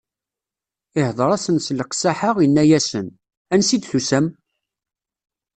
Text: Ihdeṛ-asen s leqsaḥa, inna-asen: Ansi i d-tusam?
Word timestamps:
Ihdeṛ-asen 0.99 1.57
s 1.65 1.67
leqsaḥa, 1.77 2.29
inna-asen: 2.45 3.07
Ansi 3.53 3.73
i 3.75 3.77
d-tusam? 3.81 4.25